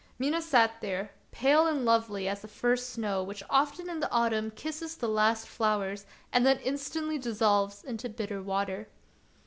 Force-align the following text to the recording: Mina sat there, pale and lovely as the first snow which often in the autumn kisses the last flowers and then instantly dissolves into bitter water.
Mina 0.17 0.41
sat 0.41 0.81
there, 0.81 1.11
pale 1.29 1.67
and 1.67 1.85
lovely 1.85 2.27
as 2.27 2.41
the 2.41 2.47
first 2.47 2.89
snow 2.89 3.21
which 3.21 3.43
often 3.51 3.87
in 3.87 3.99
the 3.99 4.09
autumn 4.09 4.49
kisses 4.49 4.95
the 4.95 5.07
last 5.07 5.47
flowers 5.47 6.07
and 6.33 6.43
then 6.43 6.57
instantly 6.61 7.19
dissolves 7.19 7.83
into 7.83 8.09
bitter 8.09 8.41
water. 8.41 8.87